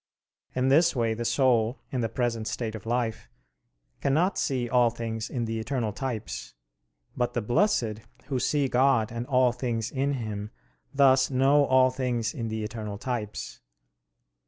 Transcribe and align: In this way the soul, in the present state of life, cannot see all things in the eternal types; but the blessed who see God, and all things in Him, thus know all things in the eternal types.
In 0.55 0.69
this 0.69 0.95
way 0.95 1.13
the 1.13 1.23
soul, 1.25 1.77
in 1.91 2.01
the 2.01 2.09
present 2.09 2.47
state 2.47 2.73
of 2.73 2.87
life, 2.87 3.29
cannot 4.01 4.35
see 4.35 4.67
all 4.67 4.89
things 4.89 5.29
in 5.29 5.45
the 5.45 5.59
eternal 5.59 5.93
types; 5.93 6.55
but 7.15 7.35
the 7.35 7.41
blessed 7.43 7.99
who 8.25 8.39
see 8.39 8.67
God, 8.67 9.11
and 9.11 9.27
all 9.27 9.51
things 9.51 9.91
in 9.91 10.13
Him, 10.13 10.49
thus 10.91 11.29
know 11.29 11.65
all 11.65 11.91
things 11.91 12.33
in 12.33 12.47
the 12.47 12.63
eternal 12.63 12.97
types. 12.97 13.61